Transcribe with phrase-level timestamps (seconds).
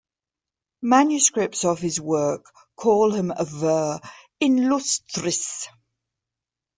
[0.81, 2.43] Manuscripts of his work
[2.75, 3.99] call him a "vir
[4.41, 5.67] inlustris".